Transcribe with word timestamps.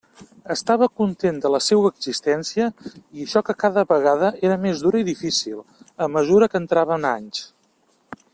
Estava 0.53 0.85
content 1.01 1.35
de 1.43 1.51
la 1.55 1.59
seua 1.65 1.91
existència, 1.95 2.69
i 2.95 3.27
això 3.27 3.43
que 3.51 3.57
cada 3.65 3.85
vegada 3.93 4.33
era 4.49 4.59
més 4.65 4.83
dura 4.87 5.03
i 5.03 5.07
difícil, 5.11 5.61
a 6.07 6.09
mesura 6.19 6.53
que 6.55 6.63
entrava 6.65 6.99
en 7.01 7.07
anys. 7.15 7.47